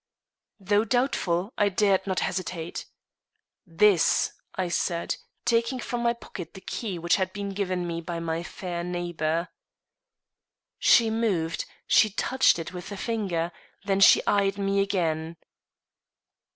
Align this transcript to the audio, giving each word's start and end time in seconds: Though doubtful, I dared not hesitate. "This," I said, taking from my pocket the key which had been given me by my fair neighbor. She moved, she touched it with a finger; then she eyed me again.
Though 0.59 0.83
doubtful, 0.83 1.53
I 1.59 1.69
dared 1.69 2.07
not 2.07 2.21
hesitate. 2.21 2.87
"This," 3.67 4.31
I 4.55 4.67
said, 4.67 5.17
taking 5.45 5.79
from 5.79 6.01
my 6.01 6.13
pocket 6.13 6.55
the 6.55 6.61
key 6.61 6.97
which 6.97 7.17
had 7.17 7.31
been 7.33 7.49
given 7.49 7.85
me 7.85 8.01
by 8.01 8.19
my 8.19 8.41
fair 8.41 8.83
neighbor. 8.83 9.49
She 10.79 11.11
moved, 11.11 11.65
she 11.85 12.09
touched 12.09 12.57
it 12.57 12.73
with 12.73 12.91
a 12.91 12.97
finger; 12.97 13.51
then 13.85 13.99
she 13.99 14.25
eyed 14.25 14.57
me 14.57 14.79
again. 14.81 15.37